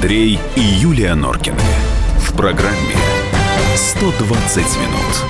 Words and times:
Андрей 0.00 0.40
и 0.56 0.60
Юлия 0.60 1.14
Норкины. 1.14 1.60
В 2.20 2.32
программе 2.32 2.96
120 3.76 4.56
минут. 4.56 5.24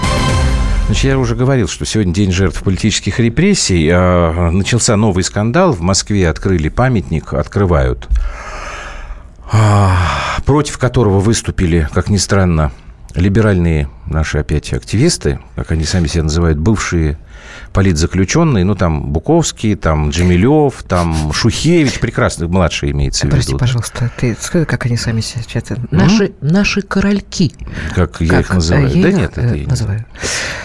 Значит, 0.87 1.05
я 1.07 1.19
уже 1.19 1.35
говорил, 1.35 1.67
что 1.67 1.85
сегодня 1.85 2.15
день 2.15 2.31
жертв 2.31 2.63
политических 2.63 3.19
репрессий. 3.19 3.91
А, 3.93 4.53
начался 4.53 4.95
новый 4.95 5.25
скандал. 5.25 5.73
В 5.73 5.81
Москве 5.81 6.29
открыли 6.29 6.69
памятник, 6.69 7.35
открывают, 7.35 8.07
а, 9.51 9.97
против 10.47 10.79
которого 10.79 11.19
выступили, 11.19 11.89
как 11.93 12.09
ни 12.09 12.17
странно, 12.17 12.71
либеральные 13.17 13.89
наши 14.07 14.39
опять 14.39 14.73
активисты, 14.73 15.41
как 15.57 15.73
они 15.73 15.83
сами 15.83 16.07
себя 16.07 16.23
называют, 16.23 16.59
бывшие 16.59 17.19
политзаключенные, 17.73 18.65
ну, 18.65 18.75
там 18.75 19.13
Буковский, 19.13 19.77
там 19.77 20.11
Джемилев, 20.11 20.83
там 20.89 21.33
Шухевич, 21.33 22.01
прекрасный, 22.01 22.49
младший 22.49 22.91
имеется 22.91 23.27
в 23.27 23.31
Прости, 23.31 23.49
виду. 23.53 23.59
пожалуйста, 23.59 24.11
ты 24.17 24.37
скажи, 24.41 24.65
как 24.65 24.87
они 24.87 24.97
сами 24.97 25.21
сейчас... 25.21 25.65
Наши, 25.91 26.33
наши 26.41 26.83
корольки. 26.83 27.53
Как, 27.95 28.21
я 28.21 28.29
Как? 28.29 28.41
их 28.41 28.55
называю. 28.55 28.89
Я 28.89 29.03
да 29.03 29.09
их, 29.09 29.17
нет, 29.17 29.33
это 29.39 29.41
э, 29.41 29.57
я 29.59 29.61
не 29.61 29.67
называю. 29.67 30.05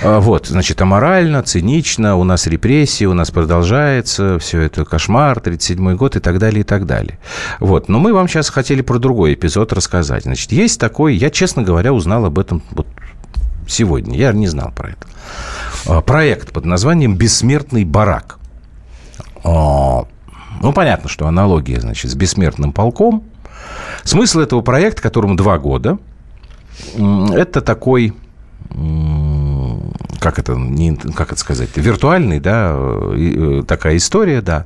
А, 0.03 0.19
Вот, 0.19 0.47
значит, 0.47 0.81
аморально, 0.81 1.43
цинично, 1.43 2.15
у 2.15 2.23
нас 2.23 2.47
репрессии, 2.47 3.05
у 3.05 3.13
нас 3.13 3.29
продолжается, 3.31 4.39
все 4.39 4.61
это 4.61 4.83
кошмар, 4.85 5.37
37-й 5.37 5.95
год 5.95 6.15
и 6.15 6.19
так 6.19 6.39
далее, 6.39 6.61
и 6.61 6.63
так 6.63 6.85
далее. 6.85 7.19
Вот, 7.59 7.87
но 7.87 7.99
мы 7.99 8.13
вам 8.13 8.27
сейчас 8.27 8.49
хотели 8.49 8.81
про 8.81 8.97
другой 8.97 9.35
эпизод 9.35 9.73
рассказать. 9.73 10.23
Значит, 10.23 10.51
есть 10.51 10.79
такой, 10.79 11.15
я, 11.15 11.29
честно 11.29 11.61
говоря, 11.61 11.93
узнал 11.93 12.25
об 12.25 12.39
этом 12.39 12.63
вот 12.71 12.87
сегодня, 13.67 14.17
я 14.17 14.31
не 14.33 14.47
знал 14.47 14.71
про 14.71 14.89
это. 14.89 15.07
А, 15.87 16.01
Проект 16.01 16.51
под 16.51 16.65
названием 16.65 17.15
«Бессмертный 17.15 17.83
барак». 17.83 18.39
А, 19.43 20.05
Ну, 20.61 20.73
понятно, 20.73 21.09
что 21.09 21.27
аналогия, 21.27 21.79
значит, 21.79 22.11
с 22.11 22.15
«Бессмертным 22.15 22.71
полком». 22.71 23.23
Смысл 24.03 24.39
этого 24.39 24.61
проекта, 24.61 25.01
которому 25.01 25.35
два 25.35 25.57
года, 25.57 25.97
это 26.95 27.61
такой 27.61 28.13
как 30.19 30.39
это, 30.39 30.55
не, 30.55 30.95
как 30.95 31.31
это 31.31 31.39
сказать, 31.39 31.69
виртуальный, 31.75 32.39
да, 32.39 32.73
э, 32.75 33.61
такая 33.67 33.97
история, 33.97 34.41
да, 34.41 34.65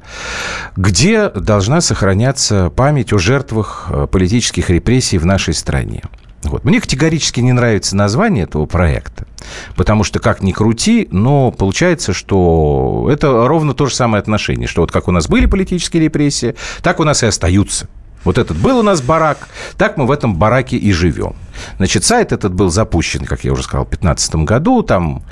где 0.77 1.29
должна 1.29 1.81
сохраняться 1.81 2.69
память 2.69 3.11
о 3.11 3.17
жертвах 3.17 3.87
э, 3.89 4.07
политических 4.07 4.69
репрессий 4.69 5.17
в 5.17 5.25
нашей 5.25 5.53
стране. 5.53 6.03
Вот. 6.43 6.63
Мне 6.63 6.79
категорически 6.79 7.41
не 7.41 7.51
нравится 7.51 7.95
название 7.95 8.45
этого 8.45 8.65
проекта, 8.65 9.27
потому 9.75 10.03
что, 10.03 10.19
как 10.19 10.41
ни 10.41 10.51
крути, 10.51 11.07
но 11.11 11.51
получается, 11.51 12.13
что 12.13 13.09
это 13.11 13.47
ровно 13.47 13.73
то 13.73 13.87
же 13.87 13.95
самое 13.95 14.21
отношение, 14.21 14.67
что 14.67 14.81
вот 14.81 14.91
как 14.91 15.07
у 15.07 15.11
нас 15.11 15.27
были 15.27 15.45
политические 15.47 16.03
репрессии, 16.03 16.55
так 16.81 16.99
у 16.99 17.03
нас 17.03 17.23
и 17.23 17.25
остаются. 17.25 17.89
Вот 18.23 18.37
этот 18.37 18.57
был 18.57 18.79
у 18.79 18.83
нас 18.83 19.01
барак, 19.01 19.47
так 19.77 19.97
мы 19.97 20.05
в 20.05 20.11
этом 20.11 20.35
бараке 20.35 20.77
и 20.77 20.91
живем. 20.91 21.35
Значит, 21.77 22.03
сайт 22.03 22.31
этот 22.31 22.53
был 22.53 22.69
запущен, 22.69 23.25
как 23.25 23.43
я 23.43 23.51
уже 23.51 23.63
сказал, 23.63 23.85
в 23.85 23.89
2015 23.89 24.35
году. 24.35 24.83
Там 24.83 25.23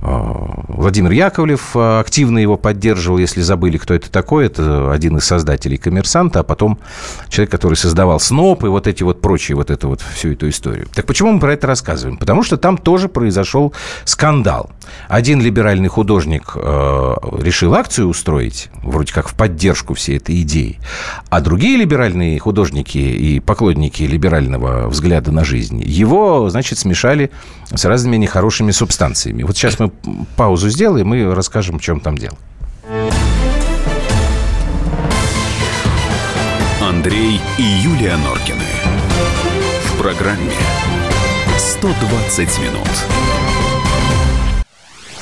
э, 0.00 0.06
Владимир 0.68 1.10
Яковлев 1.12 1.76
э, 1.76 2.00
активно 2.00 2.38
его 2.38 2.56
поддерживал. 2.56 3.18
Если 3.18 3.40
забыли, 3.40 3.78
кто 3.78 3.94
это 3.94 4.10
такой, 4.10 4.46
это 4.46 4.92
один 4.92 5.16
из 5.16 5.24
создателей 5.24 5.76
«Коммерсанта», 5.76 6.40
а 6.40 6.42
потом 6.42 6.78
человек, 7.28 7.50
который 7.50 7.74
создавал 7.74 8.20
СНОП 8.20 8.64
и 8.64 8.68
вот 8.68 8.86
эти 8.86 9.02
вот 9.02 9.20
прочие, 9.20 9.56
вот 9.56 9.70
эту 9.70 9.88
вот 9.88 10.00
всю 10.00 10.32
эту 10.32 10.48
историю. 10.48 10.86
Так 10.94 11.06
почему 11.06 11.32
мы 11.32 11.40
про 11.40 11.52
это 11.52 11.66
рассказываем? 11.66 12.16
Потому 12.16 12.42
что 12.42 12.56
там 12.56 12.78
тоже 12.78 13.08
произошел 13.08 13.72
скандал. 14.04 14.70
Один 15.08 15.40
либеральный 15.40 15.88
художник 15.88 16.52
э, 16.54 17.14
решил 17.40 17.74
акцию 17.74 18.08
устроить, 18.08 18.68
вроде 18.82 19.12
как 19.12 19.28
в 19.28 19.34
поддержку 19.34 19.94
всей 19.94 20.16
этой 20.18 20.42
идеи, 20.42 20.78
а 21.30 21.40
другие 21.40 21.76
либеральные 21.76 22.38
художники 22.38 22.98
и 22.98 23.40
поклонники 23.40 24.02
либерального 24.02 24.88
взгляда 24.88 25.32
на 25.32 25.44
жизнь 25.44 25.73
его, 25.78 26.48
значит, 26.50 26.78
смешали 26.78 27.30
с 27.74 27.84
разными 27.84 28.16
нехорошими 28.16 28.70
субстанциями. 28.70 29.42
Вот 29.42 29.56
сейчас 29.56 29.78
мы 29.78 29.90
паузу 30.36 30.68
сделаем 30.68 31.14
и 31.14 31.24
расскажем, 31.24 31.78
в 31.78 31.82
чем 31.82 32.00
там 32.00 32.16
дело. 32.18 32.36
Андрей 36.80 37.40
и 37.58 37.62
Юлия 37.62 38.16
Норкины. 38.16 38.64
В 39.86 39.98
программе 40.00 40.52
120 41.58 42.58
минут. 42.60 42.88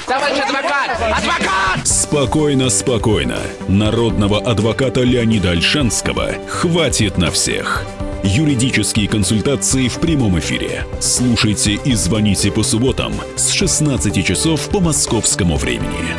Товарищ 0.07 0.39
адвокат! 0.39 0.91
Адвокат! 1.01 1.87
Спокойно, 1.87 2.69
спокойно. 2.69 3.39
Народного 3.69 4.39
адвоката 4.41 5.03
Леонида 5.03 5.53
Альшанского 5.53 6.33
хватит 6.49 7.17
на 7.17 7.31
всех. 7.31 7.85
Юридические 8.25 9.09
консультации 9.09 9.89
в 9.89 9.99
прямом 9.99 10.39
эфире. 10.39 10.87
Слушайте 11.01 11.73
и 11.73 11.95
звоните 11.95 12.53
по 12.53 12.63
субботам 12.63 13.13
с 13.35 13.51
16 13.51 14.25
часов 14.25 14.69
по 14.69 14.79
московскому 14.79 15.57
времени. 15.57 16.15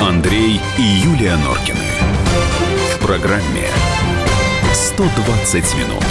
Андрей 0.00 0.60
и 0.78 0.82
Юлия 0.82 1.36
Норкины. 1.36 1.78
В 2.96 3.06
программе 3.06 3.68
120 4.72 5.74
минут. 5.76 6.04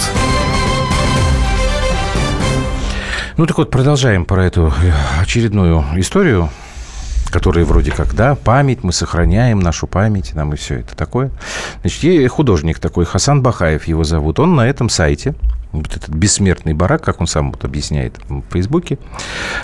Ну 3.36 3.44
так 3.44 3.58
вот, 3.58 3.70
продолжаем 3.70 4.24
про 4.24 4.46
эту 4.46 4.72
э, 4.82 4.92
очередную 5.20 5.84
историю, 5.96 6.48
которая 7.36 7.66
вроде 7.66 7.90
как, 7.90 8.14
да, 8.14 8.34
память, 8.34 8.82
мы 8.82 8.94
сохраняем 8.94 9.60
нашу 9.60 9.86
память, 9.86 10.34
нам 10.34 10.54
и 10.54 10.56
все 10.56 10.76
это 10.76 10.96
такое. 10.96 11.30
Значит, 11.82 12.02
есть 12.02 12.32
художник 12.32 12.78
такой, 12.78 13.04
Хасан 13.04 13.42
Бахаев 13.42 13.84
его 13.84 14.04
зовут, 14.04 14.40
он 14.40 14.56
на 14.56 14.66
этом 14.66 14.88
сайте, 14.88 15.34
вот 15.70 15.94
этот 15.94 16.08
бессмертный 16.08 16.72
барак, 16.72 17.02
как 17.02 17.20
он 17.20 17.26
сам 17.26 17.52
вот 17.52 17.62
объясняет 17.66 18.18
в 18.30 18.42
Фейсбуке, 18.52 18.98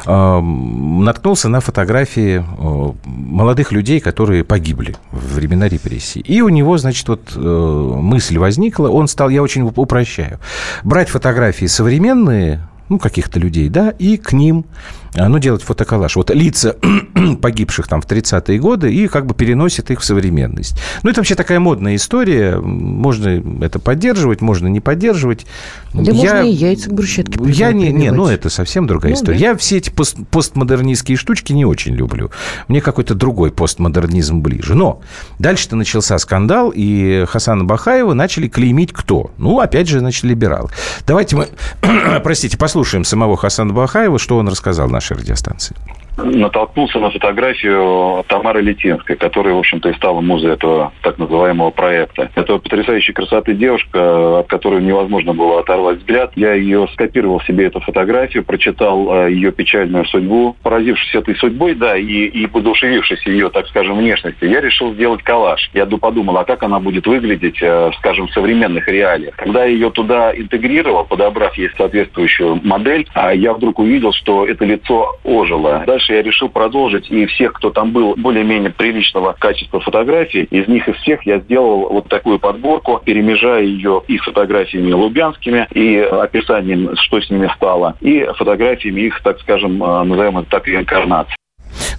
э, 0.05 0.41
наткнулся 0.41 1.49
на 1.49 1.61
фотографии 1.61 2.45
э, 2.45 2.93
молодых 3.07 3.73
людей, 3.73 4.01
которые 4.01 4.45
погибли 4.45 4.95
в 5.11 5.37
времена 5.37 5.67
репрессий. 5.67 6.21
И 6.21 6.43
у 6.43 6.51
него, 6.51 6.77
значит, 6.77 7.09
вот 7.09 7.33
э, 7.35 7.41
мысль 7.41 8.37
возникла, 8.37 8.89
он 8.89 9.09
стал, 9.09 9.31
я 9.31 9.43
очень 9.43 9.63
упрощаю, 9.63 10.41
брать 10.85 11.09
фотографии 11.09 11.65
современные, 11.65 12.61
ну, 12.89 12.99
каких-то 12.99 13.39
людей, 13.41 13.69
да, 13.69 13.91
и 13.91 14.17
к 14.17 14.33
ним, 14.33 14.67
а, 15.15 15.29
ну, 15.29 15.39
делать 15.39 15.63
фотоколлаж. 15.63 16.17
Вот 16.17 16.31
лица 16.31 16.77
погибших 17.43 17.89
там 17.89 18.01
в 18.01 18.07
30-е 18.07 18.59
годы 18.59 18.93
и 18.93 19.09
как 19.09 19.27
бы 19.27 19.35
переносит 19.35 19.91
их 19.91 20.01
в 20.01 20.05
современность. 20.05 20.79
Ну, 21.03 21.11
это 21.11 21.21
вообще 21.21 21.35
такая 21.35 21.59
модная 21.61 21.97
история. 21.97 22.57
Можно 22.59 23.43
это 23.65 23.79
поддерживать, 23.79 24.41
можно 24.41 24.69
не 24.69 24.81
поддерживать. 24.81 25.47
Да 25.93 26.13
можно 26.13 26.43
и 26.43 26.51
яйца 26.51 26.89
к 26.91 26.95
брусчатке 26.95 27.39
Я 27.47 27.73
не, 27.73 27.93
не, 27.93 28.11
ну, 28.11 28.27
это 28.27 28.49
совсем 28.49 28.87
другая 28.87 29.13
Ну, 29.13 29.19
история. 29.19 29.39
да. 29.39 29.45
Я 29.47 29.57
все 29.57 29.79
эти 29.79 29.91
пост, 29.91 30.17
постмодернистские 30.31 31.17
штучки 31.17 31.53
не 31.53 31.65
очень 31.65 31.95
люблю. 31.95 32.31
Мне 32.69 32.81
какой-то 32.81 33.15
другой 33.15 33.51
постмодернизм 33.51 34.41
ближе. 34.41 34.75
Но 34.75 35.03
дальше-то 35.39 35.77
начался 35.77 36.19
скандал, 36.19 36.73
и 36.75 37.25
Хасана 37.29 37.65
Бахаева 37.65 38.15
начали 38.15 38.49
клеймить 38.49 38.93
кто? 38.93 39.31
Ну, 39.37 39.61
опять 39.61 39.89
же, 39.89 39.99
значит, 39.99 40.25
либерал. 40.25 40.71
Давайте 41.07 41.37
мы, 41.37 41.49
простите, 42.23 42.57
послушаем 42.57 42.82
самого 43.05 43.37
Хасана 43.37 43.73
Бахаева, 43.73 44.19
что 44.19 44.37
он 44.37 44.49
рассказал 44.49 44.89
нашей 44.89 45.17
радиостанции. 45.17 45.77
Натолкнулся 46.17 46.99
на 46.99 47.11
фотографию 47.11 48.25
Тамары 48.29 48.63
Летинской, 48.63 49.17
которая, 49.17 49.55
в 49.55 49.59
общем-то, 49.59 49.91
и 49.91 49.95
стала 49.95 50.21
музой 50.21 50.53
этого 50.53 50.93
так 51.03 51.19
называемого 51.19 51.71
проекта. 51.71 52.31
Это 52.35 52.59
потрясающей 52.59 53.13
красоты 53.13 53.55
девушка, 53.55 54.41
от 54.41 54.47
которой 54.49 54.83
невозможно 54.83 55.35
было 55.35 55.61
оторвать 55.61 55.99
взгляд. 55.99 56.33
Я 56.37 56.55
ее 56.55 56.89
скопировал 56.93 57.41
себе 57.43 57.67
эту 57.67 57.81
фотографию, 57.81 58.45
прочитал 58.45 59.27
э, 59.27 59.33
ее 59.33 59.53
печальную 59.53 60.05
судьбу. 60.07 60.57
Поразившись 60.63 61.15
этой 61.15 61.37
судьбой, 61.37 61.75
да, 61.75 61.97
и, 61.97 62.05
и 62.05 62.47
подушевившись 62.47 63.25
ее, 63.27 63.51
так 63.51 63.67
скажем, 63.69 63.99
внешностью, 63.99 64.51
я 64.51 64.61
решил 64.61 64.93
сделать 64.95 65.23
коллаж. 65.23 65.71
Я 65.75 65.87
ду- 65.87 65.99
подумал, 65.99 66.37
а 66.39 66.45
как 66.45 66.63
она 66.63 66.81
будет 66.81 67.07
выглядеть, 67.07 67.63
э, 67.63 67.91
скажем, 67.99 68.29
в 68.29 68.33
современных 68.33 68.89
реалиях. 68.89 69.37
Когда 69.37 69.65
я 69.65 69.73
ее 69.73 69.91
туда 69.91 70.33
интегрировал, 70.35 71.05
подобрав 71.05 71.57
ей 71.57 71.71
соответствующую 71.77 72.61
модель, 72.63 73.07
а 73.15 73.33
я 73.33 73.55
вдруг 73.55 73.79
увидел, 73.79 74.13
что 74.13 74.47
это 74.47 74.65
лицо 74.65 75.17
ожило. 75.25 75.83
Дальше 75.87 76.02
я 76.09 76.23
решил 76.23 76.49
продолжить, 76.49 77.11
и 77.11 77.27
всех, 77.27 77.53
кто 77.55 77.71
там 77.71 77.93
был 77.93 78.15
более-менее 78.17 78.71
приличного 78.71 79.35
качества 79.39 79.81
фотографий, 79.81 80.45
из 80.45 80.69
них 80.69 80.89
из 80.89 80.97
всех 80.97 81.25
я 81.27 81.39
сделал 81.41 81.89
вот 81.89 82.09
такую 82.09 82.39
подборку, 82.39 83.01
перемежая 83.05 83.63
ее 83.63 84.03
и 84.09 84.19
фотографиями 84.19 84.93
лубянскими, 84.93 85.67
и 85.73 85.99
описанием, 85.99 86.97
что 86.97 87.21
с 87.21 87.31
ними 87.31 87.51
стало, 87.57 87.97
и 88.01 88.27
фотографиями 88.37 89.03
их, 89.03 89.21
так 89.23 89.41
скажем, 89.41 89.83
э, 89.83 90.03
назовем 90.05 90.39
это 90.39 90.51
так, 90.51 90.67
реинкарнации. 90.67 91.37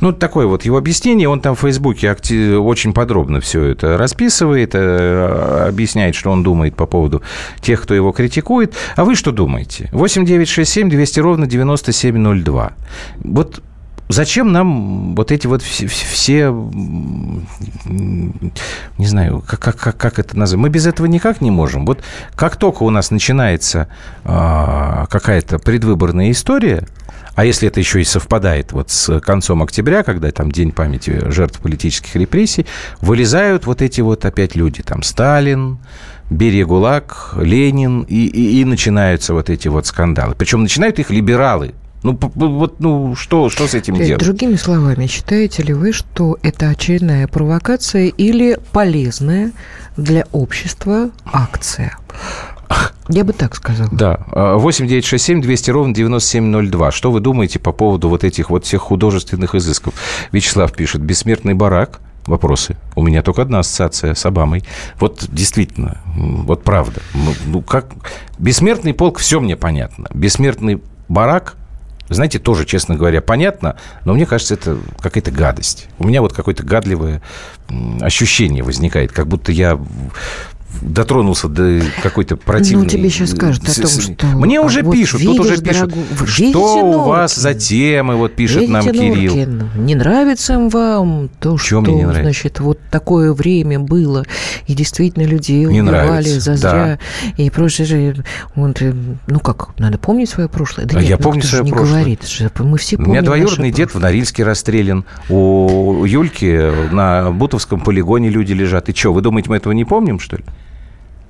Ну, 0.01 0.11
такое 0.11 0.47
вот 0.47 0.65
его 0.65 0.77
объяснение. 0.77 1.29
Он 1.29 1.39
там 1.39 1.55
в 1.55 1.61
Фейсбуке 1.61 2.11
очень 2.57 2.93
подробно 2.93 3.39
все 3.39 3.63
это 3.63 3.97
расписывает, 3.97 4.75
э, 4.75 5.67
объясняет, 5.69 6.15
что 6.15 6.29
он 6.29 6.43
думает 6.43 6.75
по 6.75 6.85
поводу 6.85 7.23
тех, 7.61 7.81
кто 7.81 7.93
его 7.93 8.11
критикует. 8.11 8.75
А 8.95 9.05
вы 9.05 9.15
что 9.15 9.31
думаете? 9.31 9.89
8 9.93 10.25
9 10.25 10.47
6 10.47 10.71
7 10.71 10.89
200 10.89 11.19
ровно 11.19 11.47
9702. 11.47 12.73
Вот 13.23 13.63
зачем 14.09 14.51
нам 14.51 15.15
вот 15.15 15.31
эти 15.31 15.47
вот 15.47 15.61
все, 15.61 15.87
все 15.87 16.51
не 18.97 19.05
знаю, 19.05 19.43
как, 19.45 19.59
как, 19.77 19.97
как 19.97 20.19
это 20.19 20.37
назвать? 20.37 20.59
Мы 20.59 20.69
без 20.69 20.85
этого 20.85 21.07
никак 21.07 21.41
не 21.41 21.51
можем. 21.51 21.85
Вот 21.85 22.03
как 22.35 22.55
только 22.57 22.83
у 22.83 22.89
нас 22.89 23.11
начинается 23.11 23.87
э, 24.23 25.05
какая-то 25.09 25.59
предвыборная 25.59 26.31
история, 26.31 26.87
а 27.35 27.45
если 27.45 27.67
это 27.67 27.79
еще 27.79 28.01
и 28.01 28.03
совпадает 28.03 28.73
вот 28.73 28.91
с 28.91 29.19
концом 29.19 29.63
октября, 29.63 30.03
когда 30.03 30.31
там 30.31 30.51
День 30.51 30.71
памяти 30.71 31.31
жертв 31.31 31.59
политических 31.59 32.15
репрессий, 32.15 32.65
вылезают 33.01 33.65
вот 33.65 33.81
эти 33.81 34.01
вот 34.01 34.23
опять 34.25 34.55
люди, 34.55 34.83
там 34.83 35.01
Сталин, 35.01 35.79
Берия 36.29 36.65
ГУЛАГ, 36.65 37.35
Ленин, 37.37 38.01
и, 38.03 38.25
и, 38.25 38.61
и 38.61 38.65
начинаются 38.65 39.33
вот 39.33 39.49
эти 39.49 39.67
вот 39.67 39.87
скандалы. 39.87 40.35
Причем 40.35 40.61
начинают 40.61 40.99
их 40.99 41.09
либералы, 41.09 41.73
ну, 42.03 42.19
вот, 42.21 42.79
ну, 42.79 43.15
что, 43.15 43.49
что 43.49 43.67
с 43.67 43.73
этим 43.73 43.95
делать? 43.95 44.21
Другими 44.21 44.55
словами, 44.55 45.07
считаете 45.07 45.63
ли 45.63 45.73
вы, 45.73 45.93
что 45.93 46.37
это 46.43 46.69
очередная 46.69 47.27
провокация 47.27 48.07
или 48.07 48.59
полезная 48.71 49.51
для 49.97 50.25
общества 50.31 51.09
акция? 51.25 51.97
Я 53.09 53.23
бы 53.23 53.33
так 53.33 53.55
сказал. 53.55 53.87
Да. 53.91 54.25
8 54.31 54.87
9 54.87 55.05
6 55.05 55.23
7 55.23 55.41
200 55.41 55.71
ровно 55.71 55.93
9702. 55.93 56.91
Что 56.91 57.11
вы 57.11 57.19
думаете 57.19 57.59
по 57.59 57.71
поводу 57.71 58.09
вот 58.09 58.23
этих 58.23 58.49
вот 58.49 58.65
всех 58.65 58.81
художественных 58.81 59.55
изысков? 59.55 59.93
Вячеслав 60.31 60.71
пишет. 60.73 61.01
Бессмертный 61.01 61.53
барак. 61.53 61.99
Вопросы. 62.25 62.77
У 62.95 63.03
меня 63.03 63.21
только 63.21 63.41
одна 63.41 63.59
ассоциация 63.59 64.15
с 64.15 64.25
Обамой. 64.25 64.63
Вот 64.99 65.25
действительно, 65.29 66.01
вот 66.15 66.63
правда. 66.63 67.01
Ну 67.45 67.61
как... 67.61 67.87
Бессмертный 68.39 68.93
полк, 68.93 69.19
все 69.19 69.41
мне 69.41 69.57
понятно. 69.57 70.07
Бессмертный 70.13 70.81
барак, 71.09 71.57
знаете, 72.09 72.39
тоже, 72.39 72.65
честно 72.65 72.95
говоря, 72.95 73.21
понятно, 73.21 73.77
но 74.05 74.13
мне 74.13 74.25
кажется, 74.25 74.53
это 74.55 74.77
какая-то 74.99 75.31
гадость. 75.31 75.87
У 75.99 76.07
меня 76.07 76.21
вот 76.21 76.33
какое-то 76.33 76.63
гадливое 76.63 77.21
ощущение 78.01 78.63
возникает, 78.63 79.11
как 79.11 79.27
будто 79.27 79.51
я 79.51 79.79
дотронулся 80.81 81.47
до 81.47 81.81
какой-то 82.01 82.37
противной... 82.37 82.83
Ну, 82.83 82.89
тебе 82.89 83.09
сейчас 83.09 83.31
скажут 83.31 83.67
о 83.67 83.81
том, 83.81 83.89
что... 83.89 84.27
Мне 84.27 84.59
уже 84.59 84.81
вот 84.81 84.93
пишут, 84.93 85.23
тут 85.23 85.39
уже 85.39 85.61
пишут, 85.61 85.89
дорогу... 85.89 86.27
что 86.27 86.85
у 86.85 86.99
вас 86.99 87.35
за 87.35 87.53
темы, 87.53 88.15
вот 88.15 88.33
пишет 88.33 88.61
видите, 88.61 88.73
нам 88.73 88.83
Кирилл. 88.85 89.35
Норкин, 89.35 89.69
не 89.85 89.95
нравится 89.95 90.59
вам 90.59 91.29
то, 91.39 91.57
что, 91.57 91.81
не 91.81 92.03
нравится? 92.03 92.21
значит, 92.21 92.59
вот 92.59 92.79
такое 92.91 93.33
время 93.33 93.79
было, 93.79 94.25
и 94.67 94.73
действительно 94.73 95.23
людей 95.23 95.65
не 95.65 95.81
убивали 95.81 96.05
нравится, 96.05 96.39
зазря, 96.39 96.99
да. 97.27 97.43
и 97.43 97.49
прочее. 97.49 98.15
Вот, 98.55 98.81
э, 98.81 98.93
ну 99.27 99.39
как, 99.39 99.77
надо 99.79 99.97
помнить 99.97 100.29
свое 100.29 100.49
прошлое? 100.49 100.85
Да 100.85 100.97
а 100.97 101.01
нет, 101.01 101.09
я 101.09 101.17
ну, 101.17 101.23
помню 101.23 101.43
свое 101.43 101.63
не 101.63 101.71
прошлое. 101.71 102.01
Говорит, 102.01 102.19
мы 102.59 102.77
все 102.77 102.97
помним 102.97 103.09
У 103.09 103.13
меня 103.13 103.21
двоюродный 103.21 103.71
дед 103.71 103.89
прошлое. 103.89 103.99
в 103.99 104.03
Норильске 104.03 104.43
расстрелян, 104.43 105.05
у 105.29 106.05
Юльки 106.05 106.91
на 106.93 107.31
Бутовском 107.31 107.81
полигоне 107.81 108.29
люди 108.29 108.53
лежат. 108.53 108.89
И 108.89 108.95
что, 108.95 109.13
вы 109.13 109.21
думаете, 109.21 109.49
мы 109.49 109.57
этого 109.57 109.73
не 109.73 109.85
помним, 109.85 110.19
что 110.19 110.37
ли? 110.37 110.43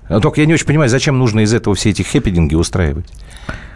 Но 0.10 0.20
только 0.20 0.42
я 0.42 0.48
не 0.48 0.54
очень 0.54 0.66
понимаю, 0.66 0.90
зачем 0.90 1.18
нужно 1.18 1.42
из 1.42 1.54
этого 1.54 1.76
все 1.76 1.90
эти 1.90 2.02
хэппининги 2.02 2.56
устраивать. 2.56 3.06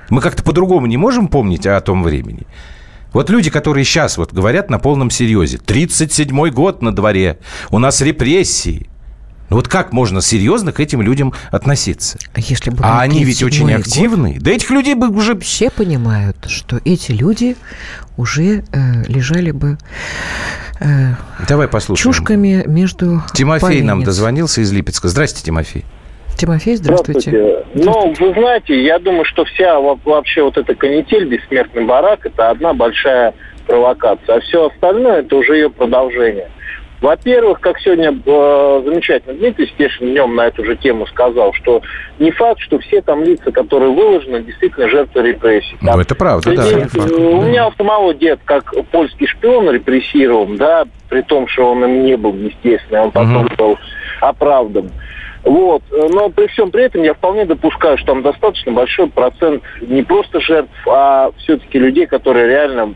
Мы 0.09 0.21
как-то 0.21 0.44
по-другому 0.44 0.88
не 0.88 0.97
можем 0.97 1.27
помнить 1.27 1.65
о 1.65 1.79
том 1.81 2.03
времени. 2.03 2.44
Вот 3.13 3.29
люди, 3.29 3.50
которые 3.50 3.83
сейчас 3.85 4.18
вот 4.18 4.33
говорят 4.33 4.69
на 4.69 4.79
полном 4.79 5.09
серьезе. 5.09 5.57
37-й 5.57 6.51
год 6.51 6.81
на 6.81 6.95
дворе, 6.95 7.39
у 7.71 7.79
нас 7.79 8.01
репрессии. 8.01 8.89
Ну 9.50 9.56
вот 9.56 9.69
как 9.69 9.94
можно 9.94 10.21
серьезно 10.21 10.74
к 10.74 10.79
этим 10.81 11.01
людям 11.01 11.33
относиться? 11.51 12.18
А 12.33 12.39
Если 12.41 12.69
бы 12.69 12.83
а 12.83 13.00
они 13.00 13.23
ведь 13.23 13.44
очень 13.44 13.71
активны. 13.71 14.33
Год, 14.33 14.44
да 14.44 14.51
этих 14.51 14.69
людей 14.71 14.94
бы 14.94 15.07
уже... 15.07 15.39
Все 15.39 15.69
понимают, 15.69 16.38
что 16.50 16.81
эти 16.83 17.13
люди 17.13 17.56
уже 18.18 18.65
э, 18.71 19.03
лежали 19.07 19.51
бы 19.51 19.77
э, 20.81 21.13
Давай 21.47 21.69
послушаем. 21.69 22.13
чушками 22.13 22.65
между 22.68 23.23
Тимофей 23.33 23.68
поленец. 23.68 23.88
нам 23.88 24.03
дозвонился 24.03 24.62
из 24.62 24.71
Липецка. 24.73 25.07
Здрасте, 25.07 25.44
Тимофей. 25.44 25.85
Тимофей, 26.38 26.75
здравствуйте. 26.75 27.31
здравствуйте. 27.31 27.66
Ну, 27.74 28.13
вы 28.19 28.34
знаете, 28.34 28.84
я 28.84 29.00
думаю, 29.00 29.25
что 29.25 29.44
вся 29.45 29.80
вообще 29.80 30.44
вот 30.44 30.57
эта 30.57 30.75
канитель, 30.75 31.25
бессмертный 31.25 31.84
барак, 31.86 32.25
это 32.25 32.50
одна 32.50 32.74
большая 32.74 33.34
провокация. 33.66 34.36
А 34.36 34.39
все 34.42 34.68
остальное, 34.68 35.22
это 35.22 35.36
уже 35.36 35.56
ее 35.56 35.69
продолжение. 35.69 36.50
Во-первых, 37.01 37.60
как 37.60 37.80
сегодня 37.80 38.10
э, 38.12 38.81
замечательно 38.86 39.36
Дмитрий 39.36 39.68
Стешин 39.68 40.07
днем 40.07 40.36
на 40.36 40.48
эту 40.48 40.66
же 40.66 40.75
тему 40.75 41.06
сказал, 41.06 41.54
что 41.54 41.81
не 42.18 42.31
факт, 42.31 42.60
что 42.60 42.80
все 42.80 43.01
там 43.01 43.24
лица, 43.24 43.51
которые 43.51 43.92
выложены, 43.92 44.42
действительно 44.42 44.90
жертвы 44.90 45.22
репрессий. 45.22 45.78
Там, 45.80 45.95
ну, 45.95 46.01
это 46.01 46.16
правда, 46.16 46.56
да. 46.56 46.63
Э, 46.63 46.88
у 46.95 47.42
меня 47.44 47.68
у 47.68 47.72
самого 47.74 48.16
дед, 48.16 48.40
как 48.45 48.74
польский 48.92 49.28
шпион, 49.28 49.69
репрессирован, 49.69 50.57
да, 50.57 50.86
при 51.07 51.22
том, 51.22 51.48
что 51.48 51.72
он 51.72 51.83
им 51.83 52.04
не 52.04 52.18
был, 52.18 52.33
естественно, 52.33 53.04
он 53.04 53.12
потом 53.12 53.45
угу. 53.45 53.56
был 53.56 53.78
оправдан. 54.19 54.92
Вот. 55.47 55.81
Но 55.91 56.29
при 56.29 56.47
всем 56.47 56.71
при 56.71 56.83
этом 56.83 57.03
я 57.03 57.13
вполне 57.13 57.45
допускаю, 57.45 57.97
что 57.97 58.07
там 58.07 58.21
достаточно 58.21 58.73
большой 58.73 59.07
процент 59.07 59.63
не 59.81 60.03
просто 60.03 60.41
жертв, 60.41 60.71
а 60.85 61.31
все-таки 61.38 61.79
людей, 61.79 62.05
которые 62.05 62.47
реально 62.47 62.95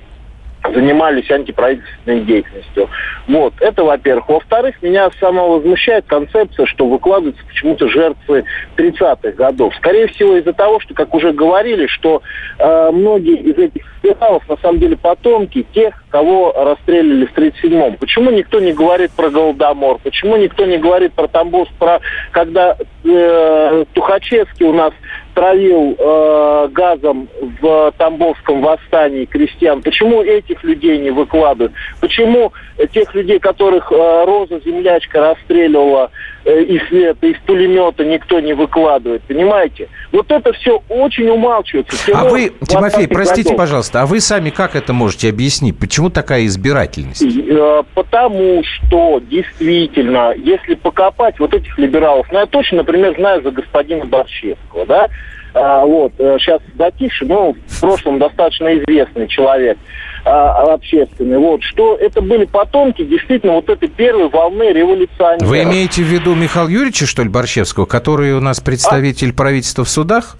занимались 0.63 1.29
антиправительственной 1.31 2.21
деятельностью. 2.21 2.89
Вот, 3.27 3.53
это 3.59 3.83
во-первых. 3.83 4.29
Во-вторых, 4.29 4.81
меня 4.81 5.09
самого 5.19 5.57
возмущает 5.57 6.05
концепция, 6.05 6.65
что 6.65 6.87
выкладываются 6.87 7.43
почему-то 7.45 7.87
жертвы 7.87 8.45
30-х 8.77 9.31
годов. 9.31 9.73
Скорее 9.75 10.07
всего, 10.07 10.35
из-за 10.37 10.53
того, 10.53 10.79
что, 10.79 10.93
как 10.93 11.13
уже 11.13 11.31
говорили, 11.31 11.87
что 11.87 12.21
э, 12.59 12.91
многие 12.91 13.37
из 13.37 13.57
этих 13.57 13.85
финалов 14.01 14.47
на 14.49 14.57
самом 14.57 14.79
деле 14.79 14.97
потомки 14.97 15.65
тех, 15.73 16.03
кого 16.09 16.51
расстреляли 16.51 17.25
в 17.25 17.33
37-м. 17.33 17.97
Почему 17.97 18.31
никто 18.31 18.59
не 18.59 18.73
говорит 18.73 19.11
про 19.11 19.29
Голодомор? 19.29 19.99
Почему 20.03 20.35
никто 20.37 20.65
не 20.65 20.77
говорит 20.77 21.13
про 21.13 21.27
Тамбов, 21.27 21.69
про 21.79 21.99
когда 22.31 22.75
э, 23.03 23.85
Тухачевский 23.93 24.65
у 24.65 24.73
нас 24.73 24.93
травил 25.33 25.95
э, 25.97 26.67
газом 26.71 27.27
в 27.61 27.93
Тамбовском 27.97 28.61
восстании 28.61 29.25
крестьян. 29.25 29.81
Почему 29.81 30.21
этих 30.21 30.63
людей 30.63 30.97
не 30.97 31.11
выкладывают? 31.11 31.73
Почему 31.99 32.51
тех 32.93 33.13
людей, 33.15 33.39
которых 33.39 33.91
э, 33.91 34.25
Роза 34.25 34.59
Землячка 34.65 35.19
расстреливала 35.19 36.11
э, 36.45 36.63
из 36.63 36.87
света, 36.87 37.27
из 37.27 37.37
пулемета, 37.45 38.03
никто 38.05 38.39
не 38.39 38.53
выкладывает? 38.53 39.21
Понимаете? 39.23 39.89
Вот 40.11 40.31
это 40.31 40.53
все 40.53 40.81
очень 40.89 41.29
умалчивается. 41.29 42.05
Кино 42.05 42.19
а 42.19 42.29
вы, 42.29 42.51
Тимофей, 42.67 43.07
простите, 43.07 43.49
годов. 43.49 43.57
пожалуйста, 43.57 44.01
а 44.01 44.05
вы 44.05 44.19
сами 44.19 44.49
как 44.49 44.75
это 44.75 44.93
можете 44.93 45.29
объяснить? 45.29 45.77
Почему 45.77 46.09
такая 46.09 46.45
избирательность? 46.45 47.23
Э, 47.23 47.83
потому 47.93 48.63
что 48.63 49.19
действительно, 49.19 50.33
если 50.35 50.75
покопать 50.75 51.39
вот 51.39 51.53
этих 51.53 51.77
либералов, 51.77 52.27
ну 52.31 52.39
я 52.39 52.45
точно, 52.45 52.77
например, 52.77 53.15
знаю 53.15 53.41
за 53.41 53.51
господина 53.51 54.05
Борщевского, 54.05 54.85
да, 54.85 55.09
а, 55.53 55.85
вот, 55.85 56.13
сейчас 56.17 56.61
э, 56.61 56.77
затихший, 56.77 57.27
но 57.27 57.53
в 57.53 57.81
прошлом 57.81 58.19
достаточно 58.19 58.73
известный 58.77 59.27
человек 59.27 59.77
а, 60.23 60.73
общественный, 60.73 61.37
вот, 61.37 61.61
что 61.63 61.95
это 61.95 62.21
были 62.21 62.45
потомки 62.45 63.03
действительно 63.03 63.53
вот 63.53 63.69
этой 63.69 63.89
первой 63.89 64.29
волны 64.29 64.71
революционеров. 64.71 65.47
Вы 65.47 65.63
имеете 65.63 66.03
в 66.03 66.05
виду 66.05 66.35
Михаила 66.35 66.69
Юрьевича, 66.69 67.05
что 67.05 67.23
ли, 67.23 67.29
Борщевского, 67.29 67.85
который 67.85 68.33
у 68.33 68.39
нас 68.39 68.59
представитель 68.59 69.31
а? 69.31 69.33
правительства 69.33 69.83
в 69.83 69.89
судах? 69.89 70.37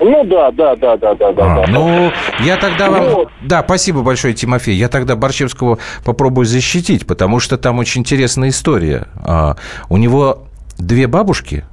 Ну 0.00 0.24
да, 0.24 0.50
да, 0.50 0.74
да, 0.76 0.96
да, 0.96 1.14
да, 1.14 1.28
а, 1.28 1.32
да. 1.32 1.64
Ну, 1.68 2.10
я 2.40 2.56
тогда 2.56 2.90
вам... 2.90 3.08
Вот. 3.10 3.28
Да, 3.42 3.62
спасибо 3.62 4.02
большое, 4.02 4.34
Тимофей. 4.34 4.74
Я 4.74 4.88
тогда 4.88 5.16
Борщевского 5.16 5.78
попробую 6.04 6.46
защитить, 6.46 7.06
потому 7.06 7.40
что 7.40 7.58
там 7.58 7.78
очень 7.78 8.00
интересная 8.00 8.48
история. 8.48 9.08
А, 9.22 9.56
у 9.88 9.96
него 9.98 10.46
две 10.78 11.06
бабушки. 11.06 11.64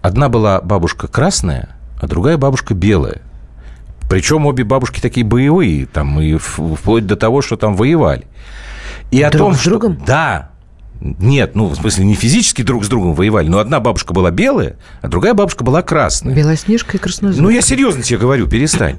Одна 0.00 0.28
была 0.28 0.60
бабушка 0.60 1.08
красная, 1.08 1.76
а 2.02 2.06
другая 2.08 2.36
бабушка 2.36 2.74
белая. 2.74 3.22
Причем 4.10 4.44
обе 4.44 4.64
бабушки 4.64 5.00
такие 5.00 5.24
боевые, 5.24 5.86
там, 5.86 6.20
и 6.20 6.36
вплоть 6.36 7.06
до 7.06 7.16
того, 7.16 7.40
что 7.40 7.56
там 7.56 7.76
воевали. 7.76 8.26
И 9.10 9.20
друг 9.20 9.34
о 9.34 9.38
том, 9.38 9.54
с 9.54 9.64
другом? 9.64 9.94
Что, 9.94 10.04
да, 10.04 10.50
нет, 11.00 11.54
ну, 11.54 11.66
в 11.66 11.76
смысле, 11.76 12.04
не 12.04 12.14
физически 12.14 12.62
друг 12.62 12.84
с 12.84 12.88
другом 12.88 13.14
воевали, 13.14 13.48
но 13.48 13.58
одна 13.58 13.80
бабушка 13.80 14.12
была 14.12 14.30
белая, 14.30 14.76
а 15.00 15.08
другая 15.08 15.32
бабушка 15.34 15.64
была 15.64 15.80
красная. 15.82 16.34
Белоснежка 16.34 16.96
и 16.96 17.00
краснозубка. 17.00 17.42
Ну, 17.42 17.48
я 17.50 17.62
серьезно 17.62 18.02
тебе 18.02 18.18
говорю, 18.18 18.48
перестань. 18.48 18.98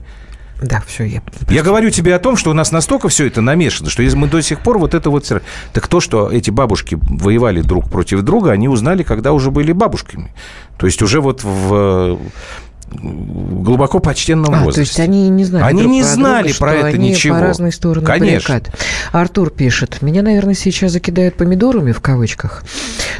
Да, 0.61 0.81
все, 0.87 1.03
я... 1.03 1.21
Я 1.49 1.61
говорю 1.61 1.89
тебе 1.89 2.15
о 2.15 2.19
том, 2.19 2.37
что 2.37 2.51
у 2.51 2.53
нас 2.53 2.71
настолько 2.71 3.09
все 3.09 3.27
это 3.27 3.41
намешано, 3.41 3.89
что 3.89 4.01
мы 4.15 4.27
до 4.27 4.41
сих 4.41 4.61
пор 4.61 4.77
вот 4.79 4.93
это 4.93 5.09
вот... 5.09 5.29
Так 5.73 5.87
то, 5.87 5.99
что 5.99 6.31
эти 6.31 6.51
бабушки 6.51 6.97
воевали 7.01 7.61
друг 7.61 7.89
против 7.89 8.21
друга, 8.21 8.51
они 8.51 8.69
узнали, 8.69 9.03
когда 9.03 9.33
уже 9.33 9.51
были 9.51 9.73
бабушками. 9.73 10.33
То 10.77 10.85
есть 10.85 11.01
уже 11.01 11.19
вот 11.19 11.43
в 11.43 12.17
глубоко 13.01 13.99
почтенном 13.99 14.53
а, 14.53 14.63
возрасте. 14.63 14.75
то 14.75 14.81
есть 14.81 14.99
они 14.99 15.29
не 15.29 15.45
знали 15.45 15.63
Они 15.63 15.85
не 15.85 16.03
знали 16.03 16.49
друга, 16.49 16.59
про 16.59 16.73
это 16.73 16.87
они 16.87 17.09
ничего. 17.09 17.35
по 17.35 17.41
разные 17.41 17.71
стороны 17.71 18.05
Конечно. 18.05 18.55
Баррикад. 18.55 18.79
Артур 19.11 19.49
пишет, 19.49 20.01
меня, 20.01 20.21
наверное, 20.21 20.53
сейчас 20.53 20.91
закидают 20.91 21.35
помидорами 21.35 21.91
в 21.91 22.01
кавычках, 22.01 22.63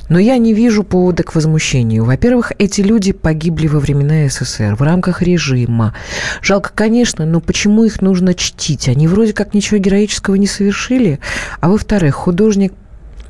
но 0.10 0.20
я 0.20 0.38
не 0.38 0.54
вижу 0.54 0.84
повода 0.84 1.24
к 1.24 1.36
возмущению. 1.36 2.06
Во-первых, 2.06 2.52
эти 2.58 2.82
люди 2.82 3.12
погибли 3.14 3.68
во 3.68 3.80
времена 3.80 4.28
СССР 4.30 4.76
в 4.76 4.82
рамках 4.82 5.22
режима. 5.22 5.96
Жалко, 6.42 6.72
конечно, 6.74 7.26
но 7.26 7.40
почему 7.40 7.84
их 7.84 8.02
нужно 8.02 8.34
чтить? 8.34 8.88
Они 8.88 9.08
вроде 9.08 9.34
как 9.34 9.54
ничего 9.54 9.78
героического 9.80 10.36
не 10.36 10.48
совершили. 10.48 11.20
А 11.62 11.70
во-вторых, 11.70 12.16
художник 12.16 12.74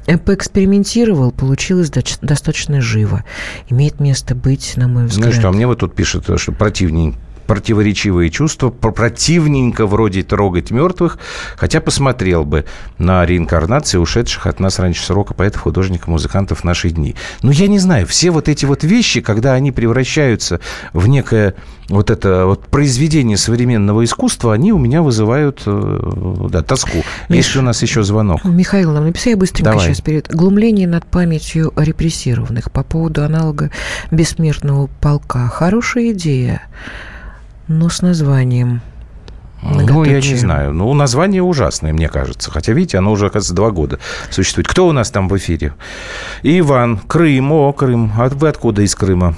поэкспериментировал, 0.06 1.32
получилось 1.32 1.90
достаточно 1.90 2.82
живо. 2.82 3.24
Имеет 3.70 4.00
место 4.00 4.36
быть, 4.36 4.74
на 4.76 4.88
мой 4.88 5.06
взгляд. 5.06 5.34
Ну 5.34 5.40
что, 5.40 5.50
а 5.50 5.52
мне 5.52 5.68
вот 5.68 5.80
тут 5.80 5.96
пишут, 5.96 6.30
что 6.38 6.52
противненько 6.52 7.18
противоречивые 7.46 8.30
чувства, 8.30 8.70
противненько 8.70 9.86
вроде 9.86 10.24
трогать 10.24 10.72
мертвых, 10.72 11.18
хотя 11.56 11.82
посмотрел 11.82 12.46
бы 12.46 12.66
на 12.98 13.26
реинкарнации 13.26 13.98
ушедших 13.98 14.48
от 14.48 14.60
нас 14.60 14.80
раньше 14.80 15.04
срока 15.06 15.34
поэтов, 15.34 15.62
художников, 15.62 16.08
музыкантов 16.08 16.62
в 16.62 16.64
наши 16.64 16.90
дни. 16.90 17.16
Но 17.42 17.52
я 17.52 17.68
не 17.68 17.80
знаю, 17.80 18.08
все 18.08 18.32
вот 18.32 18.50
эти 18.50 18.66
вот 18.66 18.84
вещи, 18.84 19.22
когда 19.22 19.54
они 19.54 19.72
превращаются 19.72 20.60
в 20.94 21.08
некое 21.08 21.56
вот 21.90 22.10
это 22.10 22.46
вот 22.46 22.66
произведение 22.68 23.38
современного 23.38 24.04
искусства, 24.04 24.54
они 24.54 24.72
у 24.72 24.78
меня 24.78 25.02
вызывают 25.02 25.62
э, 25.66 26.48
да, 26.50 26.62
тоску. 26.62 27.04
Миш, 27.30 27.46
Есть 27.46 27.56
у 27.58 27.62
нас 27.62 27.82
еще 27.82 28.04
звонок? 28.04 28.44
Михаил, 28.44 28.92
нам 28.94 29.06
написал, 29.06 29.32
я 29.32 29.38
быстренько 29.38 29.72
Давай. 29.72 29.88
сейчас 29.88 30.02
перед. 30.02 30.28
Глумление 30.34 30.88
над 30.88 31.06
памятью 31.06 31.74
репрессированных 31.76 32.72
по 32.72 32.84
поводу 32.84 33.24
аналога 33.24 33.72
бессмертного 34.12 34.88
полка. 35.02 35.48
Хорошая 35.48 36.12
идея 36.12 36.62
но 37.68 37.90
с 37.90 38.02
названием. 38.02 38.82
Ну, 39.64 40.04
я 40.04 40.16
не 40.16 40.36
знаю. 40.36 40.74
Ну, 40.74 40.94
название 40.94 41.42
ужасное, 41.42 41.94
мне 41.94 42.10
кажется. 42.10 42.52
Хотя, 42.52 42.74
видите, 42.74 42.98
оно 42.98 43.12
уже, 43.12 43.28
оказывается, 43.28 43.56
два 43.56 43.72
года 43.72 44.00
существует. 44.30 44.68
Кто 44.68 44.88
у 44.88 44.92
нас 44.92 45.10
там 45.10 45.30
в 45.30 45.38
эфире? 45.38 45.74
Иван, 46.44 46.98
Крым. 46.98 47.52
О, 47.54 47.72
Крым. 47.72 48.12
А 48.18 48.28
вы 48.28 48.50
откуда 48.50 48.82
из 48.82 48.94
Крыма? 48.96 49.36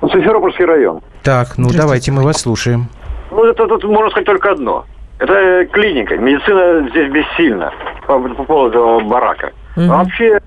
Симферопольский 0.00 0.64
район. 0.64 1.00
Так, 1.22 1.58
ну 1.58 1.70
давайте 1.70 2.12
мы 2.12 2.22
вас 2.22 2.40
слушаем. 2.40 2.88
Ну, 3.30 3.44
это 3.44 3.66
тут 3.66 3.84
можно 3.84 4.10
сказать 4.10 4.26
только 4.26 4.52
одно. 4.52 4.86
Это 5.18 5.66
клиника. 5.72 6.16
Медицина 6.16 6.88
здесь 6.90 7.12
бессильна 7.12 7.72
по, 8.06 8.18
по 8.20 8.44
поводу 8.44 9.00
барака. 9.04 9.50
Угу. 9.76 9.86
Вообще 9.86 10.40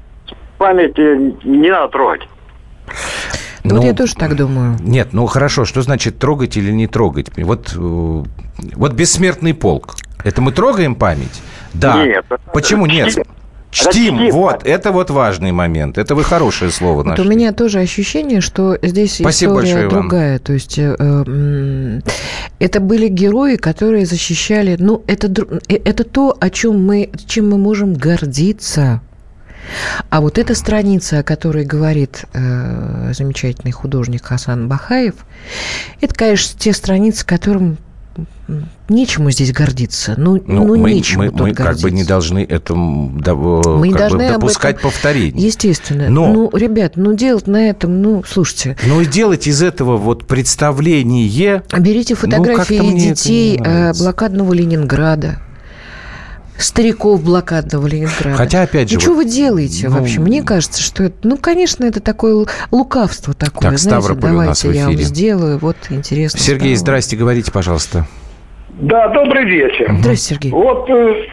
память 0.57 0.97
не 0.97 1.69
надо 1.69 1.89
трогать. 1.89 2.27
Ну, 3.63 3.75
вот 3.75 3.83
я 3.83 3.93
тоже 3.93 4.15
так 4.15 4.35
думаю. 4.35 4.77
Нет, 4.81 5.09
ну 5.11 5.25
хорошо, 5.27 5.65
что 5.65 5.81
значит 5.81 6.17
трогать 6.17 6.57
или 6.57 6.71
не 6.71 6.87
трогать? 6.87 7.27
Вот, 7.37 7.73
э, 7.75 8.23
вот 8.75 8.93
бессмертный 8.93 9.53
полк. 9.53 9.95
Это 10.23 10.41
мы 10.41 10.51
трогаем 10.51 10.95
память? 10.95 11.41
Да. 11.73 12.05
Нет. 12.05 12.25
Почему 12.53 12.85
нет? 12.85 13.17
Чтим, 13.71 14.17
Чтим, 14.17 14.31
вот, 14.31 14.65
это 14.65 14.91
вот 14.91 15.09
важный 15.09 15.53
момент. 15.53 15.97
Это 15.97 16.13
вы 16.13 16.25
хорошее 16.25 16.71
слово 16.71 17.03
нашли. 17.03 17.23
Вот 17.23 17.25
у 17.25 17.33
меня 17.33 17.53
тоже 17.53 17.79
ощущение, 17.79 18.41
что 18.41 18.77
здесь 18.81 19.15
Спасибо 19.15 19.53
история 19.53 19.73
большое, 19.73 19.89
другая. 19.89 20.39
То 20.39 20.51
есть 20.51 20.77
э, 20.77 20.93
э, 20.99 22.01
это 22.59 22.79
были 22.81 23.07
герои, 23.07 23.55
которые 23.55 24.05
защищали... 24.05 24.75
Ну, 24.77 25.03
это, 25.07 25.31
э, 25.69 25.75
это 25.85 26.03
то, 26.03 26.35
о 26.37 26.49
чем 26.49 26.85
мы, 26.85 27.11
чем 27.27 27.49
мы 27.49 27.57
можем 27.57 27.93
гордиться. 27.93 29.01
А 30.09 30.21
вот 30.21 30.37
эта 30.37 30.55
страница, 30.55 31.19
о 31.19 31.23
которой 31.23 31.65
говорит 31.65 32.25
э, 32.33 33.13
замечательный 33.13 33.71
художник 33.71 34.25
Хасан 34.25 34.67
Бахаев, 34.67 35.15
это, 36.01 36.13
конечно, 36.13 36.59
те 36.59 36.73
страницы, 36.73 37.25
которым 37.25 37.77
нечему 38.89 39.31
здесь 39.31 39.53
гордиться. 39.53 40.15
Ну, 40.17 40.41
ну, 40.45 40.65
ну 40.67 40.77
мы, 40.77 40.93
нечему 40.93 41.23
мы, 41.23 41.29
тут 41.29 41.39
мы 41.39 41.51
гордиться. 41.51 41.63
как 41.63 41.79
бы 41.79 41.91
не 41.91 42.03
должны 42.03 42.43
это 42.43 42.73
да, 42.73 43.35
мы 43.35 43.93
должны 43.93 44.27
бы 44.27 44.33
допускать 44.33 44.77
этом, 44.77 44.91
повторение. 44.91 45.45
Естественно. 45.45 46.09
Но, 46.09 46.33
ну, 46.33 46.49
ребят, 46.53 46.93
ну 46.95 47.13
делать 47.13 47.47
на 47.47 47.69
этом, 47.69 48.01
ну, 48.01 48.23
слушайте. 48.27 48.75
Ну 48.85 49.01
и 49.01 49.05
делать 49.05 49.47
из 49.47 49.61
этого 49.61 49.97
вот 49.97 50.27
представление... 50.27 51.63
Берите 51.79 52.15
ну, 52.15 52.19
фотографии 52.19 52.75
ну, 52.75 52.97
детей 52.97 53.59
э, 53.63 53.93
блокадного 53.93 54.53
Ленинграда 54.53 55.39
стариков 56.63 57.23
блокадного 57.23 57.87
Ленинграда. 57.87 58.35
Хотя, 58.35 58.63
опять 58.63 58.89
же... 58.89 58.95
Ну, 58.95 58.99
вот, 58.99 59.03
что 59.03 59.13
вы 59.15 59.25
делаете 59.25 59.89
ну, 59.89 59.99
вообще? 59.99 60.19
Мне 60.19 60.43
кажется, 60.43 60.81
что 60.81 61.03
это... 61.03 61.15
Ну, 61.23 61.37
конечно, 61.37 61.85
это 61.85 61.99
такое 61.99 62.45
лукавство 62.71 63.33
такое. 63.33 63.71
Так, 63.71 63.79
Знаете, 63.79 64.01
Ставрополь 64.01 64.29
давайте 64.31 64.45
у 64.45 64.49
нас 64.49 64.63
в 64.63 64.65
эфире. 64.65 64.79
я 64.79 64.85
вам 64.85 64.97
сделаю. 64.97 65.57
Вот 65.59 65.77
интересно. 65.89 66.39
Сергей, 66.39 66.75
стало. 66.75 66.85
здрасте, 66.85 67.15
говорите, 67.15 67.51
пожалуйста. 67.51 68.05
Да, 68.69 69.09
добрый 69.09 69.45
вечер. 69.45 69.85
Здравствуйте, 69.99 70.17
Сергей. 70.17 70.51
Вот 70.51 70.89
э, 70.89 71.25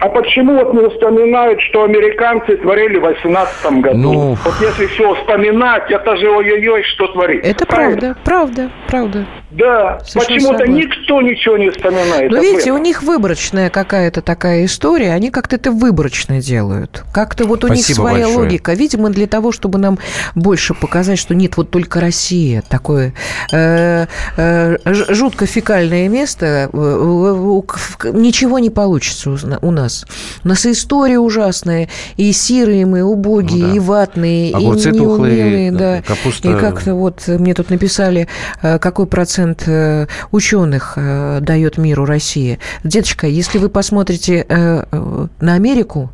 а 0.00 0.08
почему 0.10 0.54
вот 0.54 0.74
не 0.74 0.88
вспоминают, 0.90 1.60
что 1.62 1.82
американцы 1.82 2.56
творили 2.56 2.98
в 2.98 3.02
18 3.02 3.80
году? 3.80 3.98
Ну... 3.98 4.38
Вот 4.44 4.54
если 4.60 4.86
все 4.86 5.14
вспоминать, 5.14 5.90
это 5.90 6.16
же 6.16 6.30
ой-ой-ой, 6.30 6.84
что 6.84 7.08
творить. 7.08 7.44
Это 7.44 7.66
правда, 7.66 8.16
правда, 8.24 8.70
правда. 8.86 9.26
Да, 9.50 9.98
почему-то 10.14 10.66
никто 10.66 11.22
ничего 11.22 11.56
не 11.56 11.70
вспоминает. 11.70 12.30
Ну, 12.30 12.42
видите, 12.42 12.70
у 12.70 12.78
них 12.78 13.02
выборочная 13.02 13.70
какая-то 13.70 14.20
такая 14.20 14.66
история, 14.66 15.12
они 15.14 15.30
как-то 15.30 15.56
это 15.56 15.70
выборочно 15.72 16.42
делают. 16.42 17.02
Как-то 17.14 17.46
вот 17.46 17.64
у 17.64 17.68
Спасибо 17.68 17.88
них 17.88 17.96
своя 17.96 18.24
большое. 18.26 18.38
логика. 18.38 18.74
Видимо, 18.74 19.08
для 19.08 19.26
того, 19.26 19.50
чтобы 19.50 19.78
нам 19.78 19.98
больше 20.34 20.74
показать, 20.74 21.18
что 21.18 21.34
нет, 21.34 21.56
вот 21.56 21.70
только 21.70 21.98
Россия, 22.00 22.62
такое 22.68 23.14
э, 23.50 24.06
э, 24.36 24.76
жутко 24.84 25.46
фекальное 25.46 26.08
место, 26.08 26.68
ничего 26.72 28.58
не 28.58 28.68
получится 28.68 29.30
у 29.30 29.70
нас. 29.70 30.04
У 30.44 30.48
нас 30.48 30.66
и 30.66 30.72
история 30.72 31.18
ужасная, 31.18 31.88
и 32.18 32.32
сирые 32.32 32.84
мы, 32.84 33.02
убогие, 33.02 33.64
ну, 33.64 33.70
да. 33.70 33.76
и 33.76 33.78
ватные, 33.78 34.54
Огурцы 34.54 34.90
и 34.90 34.92
неумелые. 34.92 35.72
Да. 35.72 36.02
Капуста... 36.06 36.50
И 36.50 36.60
как-то 36.60 36.94
вот 36.94 37.26
мне 37.28 37.54
тут 37.54 37.70
написали, 37.70 38.28
э, 38.60 38.78
какой 38.78 39.06
процент 39.06 39.37
процент 39.38 39.64
э, 39.66 40.06
ученых 40.32 40.94
э, 40.96 41.38
дает 41.40 41.78
миру 41.78 42.04
Россия. 42.04 42.58
Деточка, 42.82 43.28
если 43.28 43.58
вы 43.58 43.68
посмотрите 43.68 44.44
э, 44.48 45.26
на 45.40 45.54
Америку, 45.54 46.10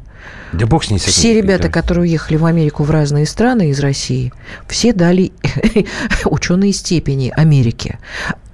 да 0.52 0.66
бог 0.66 0.84
с 0.84 0.90
ней, 0.90 0.98
все 0.98 1.34
ребята, 1.34 1.68
которые 1.68 2.02
уехали 2.02 2.36
в 2.36 2.44
Америку 2.44 2.82
в 2.82 2.90
разные 2.90 3.26
страны 3.26 3.70
из 3.70 3.80
России, 3.80 4.32
все 4.68 4.92
дали 4.92 5.32
ученые 6.26 6.72
степени 6.72 7.32
Америке. 7.34 7.98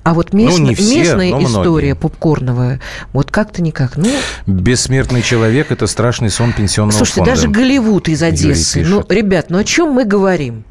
А 0.02 0.14
вот 0.14 0.32
мест, 0.32 0.58
ну, 0.58 0.72
все, 0.72 0.98
местная 0.98 1.30
история 1.42 1.88
многие. 1.88 1.92
попкорновая, 1.94 2.80
вот 3.12 3.30
как-то 3.30 3.60
никак. 3.62 3.96
Ну, 3.96 4.08
Бессмертный 4.46 5.22
человек– 5.22 5.66
это 5.72 5.86
страшный 5.86 6.30
сон 6.30 6.52
пенсионного 6.52 6.96
Слушайте, 6.96 7.20
фонда. 7.20 7.30
даже 7.32 7.48
Голливуд 7.48 8.08
из 8.08 8.22
Одессы. 8.22 8.84
Ну, 8.86 9.04
ребят, 9.08 9.46
ну 9.50 9.58
о 9.58 9.64
чем 9.64 9.90
мы 9.90 10.04
говорим? 10.04 10.64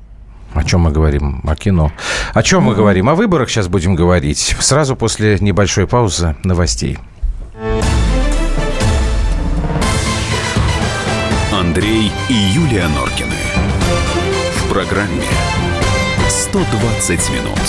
О 0.53 0.63
чем 0.63 0.81
мы 0.81 0.91
говорим? 0.91 1.41
О 1.45 1.55
кино. 1.55 1.91
О 2.33 2.43
чем 2.43 2.63
мы 2.63 2.75
говорим? 2.75 3.09
О 3.09 3.15
выборах 3.15 3.49
сейчас 3.49 3.67
будем 3.67 3.95
говорить. 3.95 4.55
Сразу 4.59 4.95
после 4.95 5.37
небольшой 5.39 5.87
паузы 5.87 6.35
новостей. 6.43 6.97
Андрей 11.53 12.11
и 12.29 12.33
Юлия 12.33 12.87
Норкины. 12.87 13.35
В 14.55 14.73
программе 14.73 15.23
120 16.27 17.29
минут. 17.31 17.59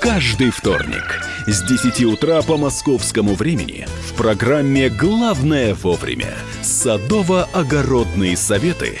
Каждый 0.00 0.50
вторник 0.50 1.22
с 1.46 1.62
10 1.62 2.04
утра 2.04 2.42
по 2.42 2.56
московскому 2.56 3.34
времени 3.34 3.86
в 4.08 4.14
программе 4.14 4.88
«Главное 4.88 5.74
вовремя» 5.74 6.34
садово-огородные 6.62 8.36
советы 8.36 9.00